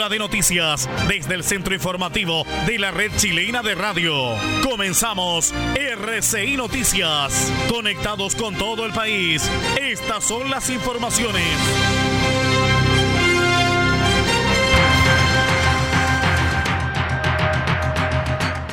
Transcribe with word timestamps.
Hora 0.00 0.08
de 0.08 0.18
noticias 0.18 0.88
desde 1.08 1.34
el 1.34 1.44
centro 1.44 1.74
informativo 1.74 2.46
de 2.66 2.78
la 2.78 2.90
red 2.90 3.12
chilena 3.18 3.60
de 3.60 3.74
radio. 3.74 4.34
Comenzamos 4.62 5.52
RCI 5.74 6.56
Noticias. 6.56 7.52
Conectados 7.68 8.34
con 8.34 8.54
todo 8.54 8.86
el 8.86 8.94
país. 8.94 9.42
Estas 9.78 10.24
son 10.24 10.48
las 10.48 10.70
informaciones. 10.70 11.44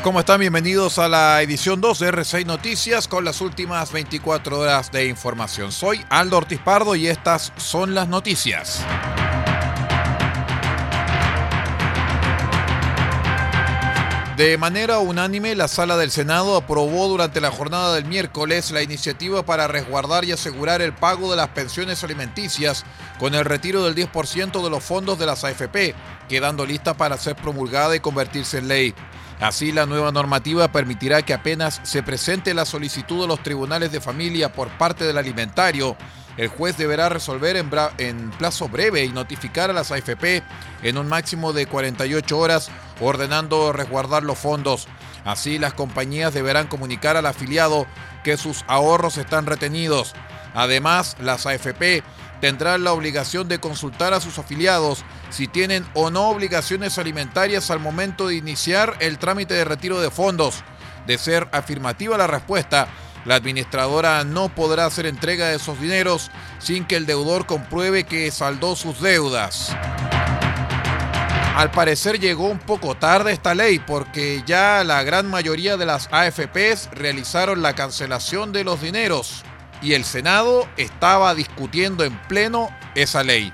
¿Cómo 0.01 0.21
están? 0.21 0.39
Bienvenidos 0.39 0.97
a 0.97 1.09
la 1.09 1.41
edición 1.41 1.81
2 1.81 1.99
de 1.99 2.13
R6 2.13 2.45
Noticias 2.45 3.09
con 3.09 3.25
las 3.25 3.41
últimas 3.41 3.91
24 3.91 4.59
horas 4.59 4.93
de 4.93 5.07
información. 5.07 5.73
Soy 5.73 6.05
Aldo 6.07 6.37
Ortiz 6.37 6.61
Pardo 6.61 6.95
y 6.95 7.07
estas 7.07 7.51
son 7.57 7.93
las 7.93 8.07
noticias. 8.07 8.85
De 14.37 14.55
manera 14.59 14.99
unánime, 14.99 15.55
la 15.55 15.67
sala 15.67 15.97
del 15.97 16.11
Senado 16.11 16.57
aprobó 16.57 17.07
durante 17.07 17.41
la 17.41 17.49
jornada 17.49 17.95
del 17.95 18.05
miércoles 18.05 18.69
la 18.69 18.83
iniciativa 18.83 19.43
para 19.43 19.67
resguardar 19.67 20.25
y 20.25 20.31
asegurar 20.31 20.79
el 20.83 20.93
pago 20.93 21.31
de 21.31 21.37
las 21.37 21.47
pensiones 21.47 22.03
alimenticias 22.03 22.85
con 23.17 23.33
el 23.33 23.45
retiro 23.45 23.83
del 23.83 23.95
10% 23.95 24.63
de 24.63 24.69
los 24.69 24.83
fondos 24.83 25.17
de 25.17 25.25
las 25.25 25.43
AFP, 25.43 25.95
quedando 26.29 26.67
lista 26.67 26.95
para 26.95 27.17
ser 27.17 27.35
promulgada 27.35 27.95
y 27.95 27.99
convertirse 27.99 28.59
en 28.59 28.67
ley. 28.67 28.93
Así, 29.39 29.71
la 29.71 29.87
nueva 29.87 30.11
normativa 30.11 30.71
permitirá 30.71 31.23
que 31.23 31.33
apenas 31.33 31.81
se 31.81 32.03
presente 32.03 32.53
la 32.53 32.65
solicitud 32.65 33.21
de 33.21 33.27
los 33.27 33.41
tribunales 33.41 33.91
de 33.91 34.01
familia 34.01 34.53
por 34.53 34.69
parte 34.77 35.03
del 35.05 35.17
alimentario, 35.17 35.97
el 36.37 36.49
juez 36.49 36.77
deberá 36.77 37.09
resolver 37.09 37.57
en, 37.57 37.71
en, 37.97 38.29
plazo 38.29 38.69
breve 38.69 39.03
y 39.03 39.09
notificar 39.09 39.71
a 39.71 39.73
las 39.73 39.91
AFP 39.91 40.43
en 40.83 40.97
un 40.99 41.09
máximo 41.09 41.51
de 41.51 41.65
48 41.65 42.37
horas, 42.37 42.69
ordenando 42.99 43.73
resguardar 43.73 44.23
los 44.23 44.37
fondos. 44.37 44.87
Así, 45.25 45.59
las 45.59 45.73
compañías 45.73 46.33
deberán 46.33 46.67
comunicar 46.67 47.17
al 47.17 47.25
afiliado 47.25 47.85
que 48.23 48.37
sus 48.37 48.63
ahorros 48.67 49.17
están 49.17 49.45
retenidos. 49.45 50.13
Además, 50.53 51.15
las 51.19 51.45
AFP 51.45 52.03
tendrán 52.41 52.83
la 52.83 52.93
obligación 52.93 53.47
de 53.47 53.59
consultar 53.59 54.13
a 54.13 54.21
sus 54.21 54.39
afiliados 54.39 55.03
si 55.29 55.47
tienen 55.47 55.85
o 55.93 56.09
no 56.09 56.29
obligaciones 56.29 56.97
alimentarias 56.97 57.69
al 57.71 57.79
momento 57.79 58.27
de 58.27 58.35
iniciar 58.35 58.95
el 58.99 59.17
trámite 59.17 59.53
de 59.53 59.65
retiro 59.65 59.99
de 59.99 60.11
fondos. 60.11 60.63
De 61.05 61.17
ser 61.17 61.47
afirmativa 61.51 62.17
la 62.17 62.27
respuesta, 62.27 62.87
la 63.25 63.35
administradora 63.35 64.23
no 64.23 64.49
podrá 64.49 64.85
hacer 64.85 65.05
entrega 65.05 65.47
de 65.47 65.57
esos 65.57 65.79
dineros 65.79 66.31
sin 66.59 66.85
que 66.85 66.95
el 66.95 67.05
deudor 67.05 67.45
compruebe 67.45 68.05
que 68.05 68.31
saldó 68.31 68.75
sus 68.75 69.01
deudas. 69.01 69.75
Al 71.57 71.71
parecer 71.71 72.19
llegó 72.19 72.45
un 72.45 72.59
poco 72.59 72.93
tarde 72.93 73.31
esta 73.31 73.55
ley 73.55 73.79
porque 73.79 74.43
ya 74.45 74.83
la 74.83 75.01
gran 75.01 75.27
mayoría 75.27 75.75
de 75.75 75.87
las 75.87 76.07
AFPs 76.11 76.91
realizaron 76.91 77.63
la 77.63 77.73
cancelación 77.73 78.51
de 78.53 78.63
los 78.63 78.79
dineros 78.79 79.43
y 79.81 79.93
el 79.93 80.05
Senado 80.05 80.67
estaba 80.77 81.33
discutiendo 81.33 82.03
en 82.03 82.15
pleno 82.27 82.69
esa 82.93 83.23
ley. 83.23 83.51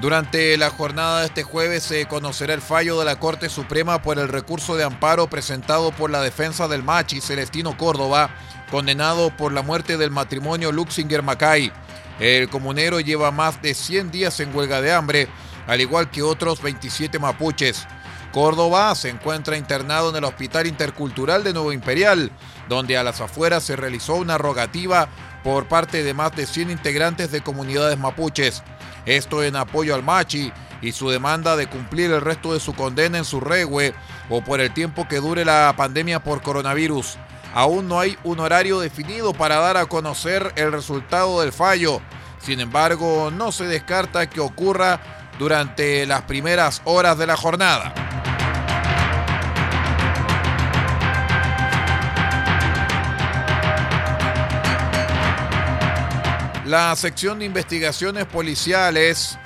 Durante 0.00 0.56
la 0.56 0.70
jornada 0.70 1.20
de 1.20 1.26
este 1.26 1.42
jueves 1.42 1.82
se 1.82 2.06
conocerá 2.06 2.52
el 2.54 2.62
fallo 2.62 2.98
de 2.98 3.04
la 3.04 3.18
Corte 3.18 3.48
Suprema 3.48 4.02
por 4.02 4.18
el 4.18 4.28
recurso 4.28 4.76
de 4.76 4.84
amparo 4.84 5.28
presentado 5.28 5.90
por 5.90 6.10
la 6.10 6.20
defensa 6.20 6.68
del 6.68 6.82
Machi 6.82 7.20
Celestino 7.20 7.76
Córdoba, 7.76 8.30
condenado 8.70 9.34
por 9.36 9.52
la 9.52 9.62
muerte 9.62 9.96
del 9.96 10.10
matrimonio 10.10 10.72
Luxinger 10.72 11.22
Macay. 11.22 11.72
El 12.18 12.48
comunero 12.48 13.00
lleva 13.00 13.30
más 13.30 13.60
de 13.62 13.74
100 13.74 14.10
días 14.10 14.40
en 14.40 14.54
huelga 14.54 14.80
de 14.80 14.92
hambre, 14.92 15.28
al 15.66 15.80
igual 15.80 16.10
que 16.10 16.22
otros 16.22 16.62
27 16.62 17.18
mapuches. 17.18 17.86
Córdoba 18.32 18.94
se 18.94 19.08
encuentra 19.08 19.56
internado 19.56 20.10
en 20.10 20.16
el 20.16 20.24
Hospital 20.24 20.66
Intercultural 20.66 21.42
de 21.42 21.52
Nuevo 21.52 21.72
Imperial, 21.72 22.30
donde 22.68 22.98
a 22.98 23.02
las 23.02 23.20
afueras 23.20 23.62
se 23.62 23.76
realizó 23.76 24.14
una 24.14 24.36
rogativa 24.36 25.08
por 25.42 25.68
parte 25.68 26.02
de 26.02 26.12
más 26.12 26.34
de 26.36 26.44
100 26.44 26.70
integrantes 26.70 27.30
de 27.30 27.40
comunidades 27.40 27.98
mapuches. 27.98 28.62
Esto 29.06 29.42
en 29.42 29.56
apoyo 29.56 29.94
al 29.94 30.02
Machi 30.02 30.52
y 30.82 30.92
su 30.92 31.08
demanda 31.08 31.56
de 31.56 31.68
cumplir 31.68 32.10
el 32.10 32.20
resto 32.20 32.52
de 32.52 32.60
su 32.60 32.74
condena 32.74 33.18
en 33.18 33.24
su 33.24 33.40
regue 33.40 33.94
o 34.28 34.42
por 34.42 34.60
el 34.60 34.74
tiempo 34.74 35.06
que 35.08 35.20
dure 35.20 35.44
la 35.44 35.72
pandemia 35.76 36.22
por 36.22 36.42
coronavirus. 36.42 37.16
Aún 37.56 37.88
no 37.88 37.98
hay 37.98 38.18
un 38.22 38.38
horario 38.38 38.80
definido 38.80 39.32
para 39.32 39.56
dar 39.56 39.78
a 39.78 39.86
conocer 39.86 40.52
el 40.56 40.72
resultado 40.72 41.40
del 41.40 41.52
fallo. 41.52 42.02
Sin 42.38 42.60
embargo, 42.60 43.30
no 43.30 43.50
se 43.50 43.64
descarta 43.64 44.28
que 44.28 44.40
ocurra 44.40 45.00
durante 45.38 46.04
las 46.04 46.20
primeras 46.20 46.82
horas 46.84 47.16
de 47.16 47.26
la 47.26 47.34
jornada. 47.34 47.94
La 56.66 56.94
sección 56.94 57.38
de 57.38 57.46
investigaciones 57.46 58.26
policiales, 58.26 59.38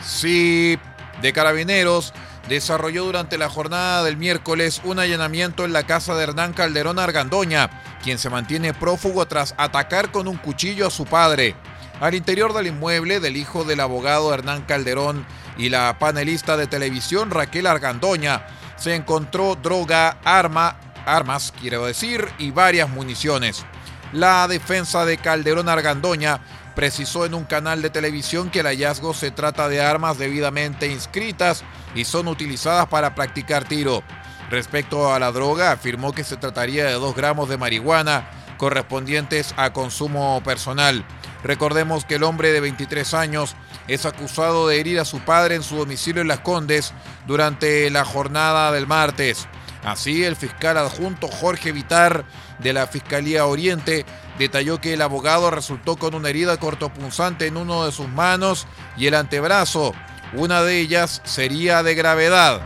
sí, 0.00 0.78
de 1.20 1.32
carabineros, 1.32 2.14
desarrolló 2.48 3.04
durante 3.04 3.38
la 3.38 3.48
jornada 3.48 4.04
del 4.04 4.16
miércoles 4.16 4.80
un 4.84 4.98
allanamiento 4.98 5.64
en 5.64 5.72
la 5.72 5.86
casa 5.86 6.14
de 6.14 6.24
Hernán 6.24 6.52
Calderón 6.52 6.98
Argandoña, 6.98 7.70
quien 8.02 8.18
se 8.18 8.30
mantiene 8.30 8.74
prófugo 8.74 9.26
tras 9.26 9.54
atacar 9.56 10.10
con 10.10 10.28
un 10.28 10.36
cuchillo 10.36 10.86
a 10.86 10.90
su 10.90 11.04
padre. 11.06 11.56
Al 12.00 12.14
interior 12.14 12.52
del 12.52 12.66
inmueble 12.66 13.20
del 13.20 13.36
hijo 13.36 13.64
del 13.64 13.80
abogado 13.80 14.34
Hernán 14.34 14.62
Calderón 14.62 15.24
y 15.56 15.68
la 15.68 15.98
panelista 15.98 16.56
de 16.56 16.66
televisión 16.66 17.30
Raquel 17.30 17.66
Argandoña, 17.66 18.46
se 18.76 18.94
encontró 18.94 19.54
droga, 19.54 20.18
arma, 20.24 20.76
armas, 21.06 21.52
quiero 21.60 21.86
decir, 21.86 22.26
y 22.38 22.50
varias 22.50 22.88
municiones. 22.88 23.64
La 24.12 24.46
defensa 24.48 25.04
de 25.04 25.16
Calderón 25.16 25.68
Argandoña 25.68 26.40
precisó 26.74 27.24
en 27.24 27.34
un 27.34 27.44
canal 27.44 27.82
de 27.82 27.90
televisión 27.90 28.50
que 28.50 28.60
el 28.60 28.66
hallazgo 28.66 29.14
se 29.14 29.30
trata 29.30 29.68
de 29.68 29.80
armas 29.80 30.18
debidamente 30.18 30.88
inscritas 30.88 31.64
y 31.94 32.04
son 32.04 32.28
utilizadas 32.28 32.88
para 32.88 33.14
practicar 33.14 33.64
tiro. 33.64 34.02
Respecto 34.50 35.12
a 35.12 35.18
la 35.18 35.32
droga, 35.32 35.72
afirmó 35.72 36.12
que 36.12 36.24
se 36.24 36.36
trataría 36.36 36.84
de 36.84 36.92
dos 36.92 37.14
gramos 37.14 37.48
de 37.48 37.56
marihuana 37.56 38.28
correspondientes 38.58 39.54
a 39.56 39.72
consumo 39.72 40.40
personal. 40.44 41.04
Recordemos 41.42 42.04
que 42.04 42.14
el 42.14 42.22
hombre 42.22 42.52
de 42.52 42.60
23 42.60 43.14
años 43.14 43.56
es 43.88 44.06
acusado 44.06 44.68
de 44.68 44.80
herir 44.80 45.00
a 45.00 45.04
su 45.04 45.20
padre 45.20 45.54
en 45.54 45.62
su 45.62 45.76
domicilio 45.76 46.22
en 46.22 46.28
Las 46.28 46.40
Condes 46.40 46.92
durante 47.26 47.90
la 47.90 48.04
jornada 48.04 48.72
del 48.72 48.86
martes. 48.86 49.46
Así, 49.84 50.24
el 50.24 50.36
fiscal 50.36 50.78
adjunto 50.78 51.28
Jorge 51.28 51.70
Vitar 51.70 52.24
de 52.58 52.72
la 52.72 52.86
Fiscalía 52.86 53.44
Oriente 53.44 54.06
detalló 54.38 54.80
que 54.80 54.94
el 54.94 55.02
abogado 55.02 55.50
resultó 55.50 55.96
con 55.96 56.14
una 56.14 56.30
herida 56.30 56.56
cortopunzante 56.56 57.46
en 57.46 57.58
uno 57.58 57.84
de 57.84 57.92
sus 57.92 58.08
manos 58.08 58.66
y 58.96 59.06
el 59.06 59.14
antebrazo. 59.14 59.92
Una 60.36 60.62
de 60.62 60.80
ellas 60.80 61.20
sería 61.24 61.82
de 61.84 61.94
gravedad. 61.94 62.60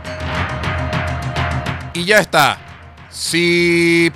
Y 1.93 2.05
ya 2.05 2.19
está. 2.19 2.57
Sí. 3.11 4.11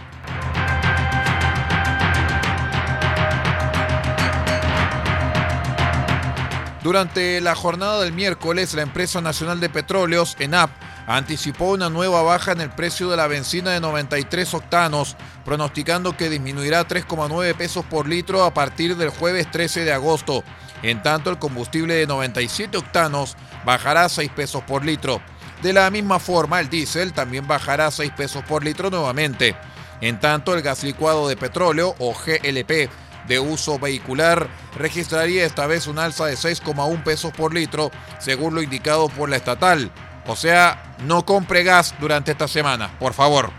Durante 6.81 7.39
la 7.41 7.55
jornada 7.55 8.01
del 8.01 8.11
miércoles, 8.11 8.73
la 8.73 8.81
empresa 8.81 9.21
nacional 9.21 9.59
de 9.59 9.69
petróleos, 9.69 10.35
ENAP, 10.39 10.69
anticipó 11.07 11.71
una 11.71 11.89
nueva 11.89 12.21
baja 12.21 12.51
en 12.51 12.61
el 12.61 12.69
precio 12.69 13.09
de 13.09 13.17
la 13.17 13.27
benzina 13.27 13.71
de 13.71 13.79
93 13.79 14.53
octanos, 14.53 15.15
pronosticando 15.45 16.15
que 16.15 16.29
disminuirá 16.29 16.87
3,9 16.87 17.55
pesos 17.55 17.85
por 17.85 18.07
litro 18.07 18.43
a 18.43 18.53
partir 18.53 18.95
del 18.95 19.09
jueves 19.09 19.49
13 19.51 19.85
de 19.85 19.93
agosto. 19.93 20.43
En 20.81 21.01
tanto, 21.01 21.29
el 21.29 21.39
combustible 21.39 21.95
de 21.95 22.07
97 22.07 22.77
octanos 22.77 23.37
bajará 23.65 24.09
6 24.09 24.31
pesos 24.31 24.63
por 24.63 24.83
litro. 24.83 25.21
De 25.61 25.73
la 25.73 25.89
misma 25.89 26.19
forma, 26.19 26.59
el 26.59 26.69
diésel 26.69 27.13
también 27.13 27.47
bajará 27.47 27.89
6 27.89 28.11
pesos 28.11 28.43
por 28.43 28.63
litro 28.63 28.89
nuevamente. 28.89 29.55
En 30.01 30.19
tanto, 30.19 30.53
el 30.53 30.61
gas 30.61 30.83
licuado 30.83 31.29
de 31.29 31.37
petróleo, 31.37 31.95
o 31.99 32.13
GLP, 32.13 32.89
de 33.27 33.39
uso 33.39 33.79
vehicular 33.79 34.49
registraría 34.75 35.45
esta 35.45 35.67
vez 35.67 35.87
un 35.87 35.99
alza 35.99 36.25
de 36.25 36.35
6,1 36.35 37.03
pesos 37.03 37.31
por 37.31 37.53
litro, 37.53 37.91
según 38.19 38.55
lo 38.55 38.61
indicado 38.61 39.07
por 39.09 39.29
la 39.29 39.37
estatal. 39.37 39.91
O 40.27 40.35
sea, 40.35 40.95
no 41.05 41.25
compre 41.25 41.63
gas 41.63 41.93
durante 41.99 42.31
esta 42.31 42.47
semana, 42.47 42.97
por 42.99 43.13
favor. 43.13 43.51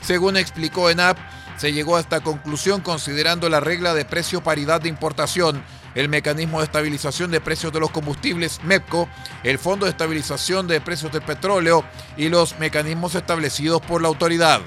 Según 0.00 0.36
explicó 0.36 0.88
ENAP, 0.88 1.18
se 1.56 1.72
llegó 1.72 1.96
a 1.96 2.00
esta 2.00 2.20
conclusión 2.20 2.80
considerando 2.80 3.48
la 3.48 3.60
regla 3.60 3.94
de 3.94 4.04
precio 4.04 4.42
paridad 4.42 4.80
de 4.80 4.88
importación, 4.88 5.62
el 5.94 6.08
mecanismo 6.08 6.58
de 6.58 6.64
estabilización 6.64 7.30
de 7.30 7.40
precios 7.40 7.72
de 7.72 7.80
los 7.80 7.90
combustibles 7.90 8.60
MEPCO, 8.62 9.08
el 9.42 9.58
Fondo 9.58 9.86
de 9.86 9.92
Estabilización 9.92 10.66
de 10.68 10.80
Precios 10.80 11.10
del 11.10 11.22
Petróleo 11.22 11.84
y 12.18 12.28
los 12.28 12.58
mecanismos 12.58 13.14
establecidos 13.14 13.80
por 13.80 14.02
la 14.02 14.08
autoridad. 14.08 14.60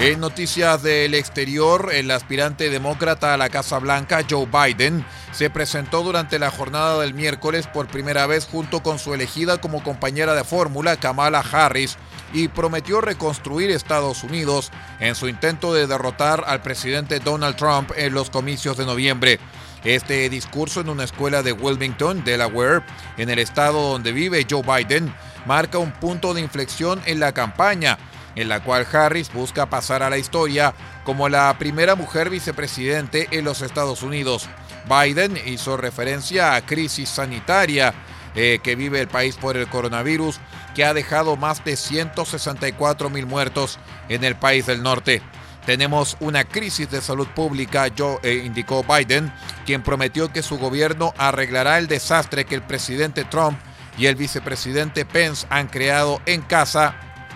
En 0.00 0.18
noticias 0.18 0.82
del 0.82 1.12
exterior, 1.12 1.90
el 1.92 2.10
aspirante 2.10 2.70
demócrata 2.70 3.34
a 3.34 3.36
la 3.36 3.50
Casa 3.50 3.78
Blanca, 3.78 4.24
Joe 4.28 4.46
Biden, 4.46 5.04
se 5.30 5.50
presentó 5.50 6.02
durante 6.02 6.38
la 6.38 6.50
jornada 6.50 6.98
del 7.02 7.12
miércoles 7.12 7.66
por 7.66 7.86
primera 7.86 8.26
vez 8.26 8.48
junto 8.50 8.82
con 8.82 8.98
su 8.98 9.12
elegida 9.12 9.60
como 9.60 9.82
compañera 9.82 10.34
de 10.34 10.42
fórmula, 10.42 10.96
Kamala 10.96 11.40
Harris, 11.40 11.98
y 12.32 12.48
prometió 12.48 13.02
reconstruir 13.02 13.70
Estados 13.70 14.24
Unidos 14.24 14.70
en 15.00 15.14
su 15.14 15.28
intento 15.28 15.74
de 15.74 15.86
derrotar 15.86 16.44
al 16.46 16.62
presidente 16.62 17.20
Donald 17.20 17.56
Trump 17.56 17.90
en 17.94 18.14
los 18.14 18.30
comicios 18.30 18.78
de 18.78 18.86
noviembre. 18.86 19.38
Este 19.84 20.30
discurso 20.30 20.80
en 20.80 20.88
una 20.88 21.04
escuela 21.04 21.42
de 21.42 21.52
Wilmington, 21.52 22.24
Delaware, 22.24 22.82
en 23.18 23.28
el 23.28 23.38
estado 23.38 23.90
donde 23.90 24.12
vive 24.12 24.46
Joe 24.48 24.62
Biden, 24.62 25.14
marca 25.44 25.76
un 25.76 25.92
punto 25.92 26.32
de 26.32 26.40
inflexión 26.40 27.02
en 27.04 27.20
la 27.20 27.32
campaña 27.32 27.98
en 28.36 28.48
la 28.48 28.62
cual 28.62 28.86
Harris 28.92 29.32
busca 29.32 29.70
pasar 29.70 30.02
a 30.02 30.10
la 30.10 30.18
historia 30.18 30.74
como 31.04 31.28
la 31.28 31.56
primera 31.58 31.94
mujer 31.94 32.30
vicepresidente 32.30 33.28
en 33.30 33.44
los 33.44 33.62
Estados 33.62 34.02
Unidos. 34.02 34.48
Biden 34.88 35.38
hizo 35.46 35.76
referencia 35.76 36.54
a 36.54 36.64
crisis 36.64 37.08
sanitaria 37.08 37.94
eh, 38.34 38.60
que 38.62 38.76
vive 38.76 39.00
el 39.00 39.08
país 39.08 39.36
por 39.36 39.56
el 39.56 39.68
coronavirus, 39.68 40.38
que 40.74 40.84
ha 40.84 40.94
dejado 40.94 41.36
más 41.36 41.64
de 41.64 41.76
164 41.76 43.10
mil 43.10 43.26
muertos 43.26 43.78
en 44.08 44.22
el 44.24 44.36
país 44.36 44.66
del 44.66 44.82
norte. 44.82 45.20
Tenemos 45.66 46.16
una 46.20 46.44
crisis 46.44 46.90
de 46.90 47.00
salud 47.00 47.26
pública, 47.28 47.86
eh, 47.86 48.42
indicó 48.44 48.84
Biden, 48.84 49.32
quien 49.66 49.82
prometió 49.82 50.32
que 50.32 50.42
su 50.42 50.58
gobierno 50.58 51.12
arreglará 51.18 51.78
el 51.78 51.86
desastre 51.86 52.44
que 52.44 52.54
el 52.54 52.62
presidente 52.62 53.24
Trump 53.24 53.58
y 53.98 54.06
el 54.06 54.14
vicepresidente 54.14 55.04
Pence 55.04 55.46
han 55.50 55.66
creado 55.66 56.20
en 56.24 56.40
casa 56.42 56.94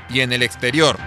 y 0.08 0.20
en 0.20 0.32
el 0.32 0.42
exterior. 0.42 0.98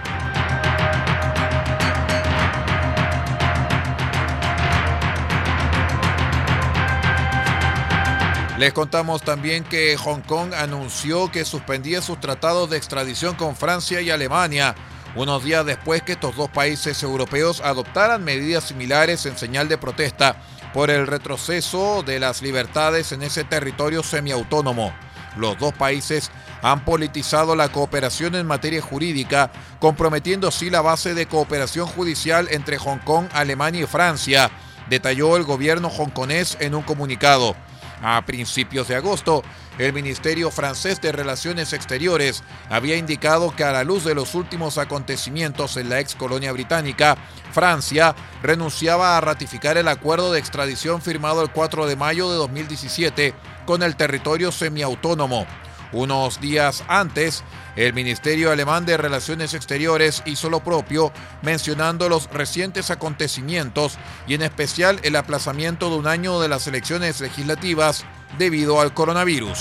Les 8.58 8.72
contamos 8.72 9.22
también 9.22 9.62
que 9.62 9.96
Hong 9.96 10.22
Kong 10.22 10.52
anunció 10.52 11.30
que 11.30 11.44
suspendía 11.44 12.02
sus 12.02 12.18
tratados 12.18 12.68
de 12.68 12.76
extradición 12.76 13.36
con 13.36 13.54
Francia 13.54 14.00
y 14.00 14.10
Alemania, 14.10 14.74
unos 15.14 15.44
días 15.44 15.64
después 15.64 16.02
que 16.02 16.12
estos 16.12 16.34
dos 16.34 16.50
países 16.50 17.00
europeos 17.04 17.60
adoptaran 17.60 18.24
medidas 18.24 18.64
similares 18.64 19.26
en 19.26 19.38
señal 19.38 19.68
de 19.68 19.78
protesta 19.78 20.42
por 20.74 20.90
el 20.90 21.06
retroceso 21.06 22.02
de 22.02 22.18
las 22.18 22.42
libertades 22.42 23.12
en 23.12 23.22
ese 23.22 23.44
territorio 23.44 24.02
semiautónomo. 24.02 24.92
Los 25.36 25.56
dos 25.58 25.72
países 25.72 26.32
han 26.62 26.84
politizado 26.84 27.54
la 27.56 27.70
cooperación 27.70 28.34
en 28.34 28.46
materia 28.46 28.82
jurídica, 28.82 29.50
comprometiendo 29.80 30.48
así 30.48 30.70
la 30.70 30.80
base 30.80 31.14
de 31.14 31.26
cooperación 31.26 31.86
judicial 31.86 32.48
entre 32.50 32.78
Hong 32.78 32.98
Kong, 32.98 33.26
Alemania 33.32 33.82
y 33.82 33.86
Francia, 33.86 34.50
detalló 34.88 35.36
el 35.36 35.44
gobierno 35.44 35.88
hongkonés 35.88 36.56
en 36.60 36.74
un 36.74 36.82
comunicado. 36.82 37.54
A 38.00 38.24
principios 38.24 38.86
de 38.86 38.94
agosto, 38.94 39.42
el 39.78 39.92
Ministerio 39.92 40.50
francés 40.50 41.00
de 41.00 41.10
Relaciones 41.10 41.72
Exteriores 41.72 42.44
había 42.68 42.96
indicado 42.96 43.54
que 43.54 43.64
a 43.64 43.72
la 43.72 43.84
luz 43.84 44.04
de 44.04 44.14
los 44.14 44.34
últimos 44.34 44.78
acontecimientos 44.78 45.76
en 45.76 45.88
la 45.88 45.98
ex 45.98 46.14
colonia 46.14 46.52
británica, 46.52 47.16
Francia 47.52 48.14
renunciaba 48.42 49.16
a 49.16 49.20
ratificar 49.20 49.76
el 49.76 49.88
acuerdo 49.88 50.32
de 50.32 50.38
extradición 50.38 51.02
firmado 51.02 51.42
el 51.42 51.50
4 51.50 51.86
de 51.86 51.96
mayo 51.96 52.30
de 52.30 52.36
2017 52.36 53.34
con 53.66 53.82
el 53.82 53.96
territorio 53.96 54.52
semiautónomo. 54.52 55.46
Unos 55.92 56.40
días 56.40 56.84
antes, 56.88 57.44
el 57.76 57.94
Ministerio 57.94 58.50
Alemán 58.50 58.84
de 58.84 58.96
Relaciones 58.96 59.54
Exteriores 59.54 60.22
hizo 60.26 60.50
lo 60.50 60.60
propio, 60.60 61.12
mencionando 61.42 62.08
los 62.08 62.28
recientes 62.30 62.90
acontecimientos 62.90 63.98
y 64.26 64.34
en 64.34 64.42
especial 64.42 65.00
el 65.02 65.16
aplazamiento 65.16 65.88
de 65.90 65.96
un 65.96 66.06
año 66.06 66.40
de 66.40 66.48
las 66.48 66.66
elecciones 66.66 67.20
legislativas 67.20 68.04
debido 68.38 68.80
al 68.80 68.92
coronavirus. 68.92 69.58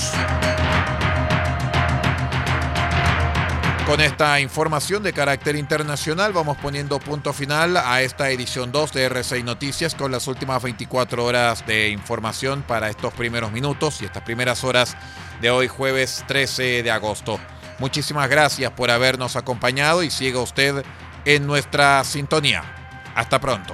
Con 3.88 4.02
esta 4.02 4.42
información 4.42 5.02
de 5.02 5.14
carácter 5.14 5.56
internacional 5.56 6.34
vamos 6.34 6.58
poniendo 6.58 7.00
punto 7.00 7.32
final 7.32 7.78
a 7.78 8.02
esta 8.02 8.30
edición 8.30 8.74
2 8.74 8.92
de 8.92 9.10
R6 9.10 9.46
Noticias 9.46 9.96
con 9.96 10.12
las 10.12 10.28
últimas 10.28 10.62
24 10.62 11.24
horas 11.24 11.66
de 11.66 11.88
información 11.88 12.66
para 12.68 12.90
estos 12.90 13.14
primeros 13.14 13.54
minutos 13.54 14.02
y 14.02 14.06
estas 14.06 14.24
primeras 14.24 14.66
horas 14.66 14.98
de 15.40 15.52
hoy 15.52 15.70
jueves 15.70 16.26
13 16.28 16.84
de 16.84 16.92
agosto. 16.92 17.40
Muchísimas 17.80 18.30
gracias 18.30 18.74
por 18.74 18.92
habernos 18.92 19.38
acompañado 19.38 20.04
y 20.04 20.10
siga 20.10 20.42
usted 20.42 20.84
en 21.24 21.48
nuestra 21.48 22.04
sintonía. 22.04 22.64
Hasta 23.16 23.40
pronto. 23.40 23.74